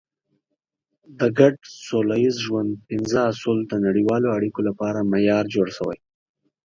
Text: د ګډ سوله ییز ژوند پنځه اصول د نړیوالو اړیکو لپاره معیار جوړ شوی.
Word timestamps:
د 1.19 1.21
ګډ 1.39 1.55
سوله 1.87 2.15
ییز 2.23 2.35
ژوند 2.45 2.71
پنځه 2.89 3.19
اصول 3.31 3.59
د 3.67 3.73
نړیوالو 3.85 4.27
اړیکو 4.37 4.59
لپاره 4.67 5.07
معیار 5.11 5.45
جوړ 5.55 5.67
شوی. 5.77 5.97